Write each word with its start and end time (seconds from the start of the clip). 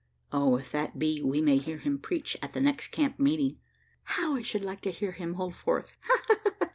Oh, 0.31 0.55
if 0.57 0.71
that 0.71 0.97
be, 0.97 1.21
we 1.21 1.41
may 1.41 1.59
hear 1.59 1.77
him 1.77 1.99
preach 1.99 2.35
at 2.41 2.53
the 2.53 2.59
next 2.59 2.87
camp 2.87 3.19
meeting. 3.19 3.59
How 4.01 4.35
I 4.35 4.41
should 4.41 4.65
like 4.65 4.81
to 4.81 4.91
hear 4.91 5.11
him 5.11 5.35
hold 5.35 5.55
forth! 5.55 5.93
ha, 5.99 6.21
ha, 6.27 6.35
ha!" 6.43 6.67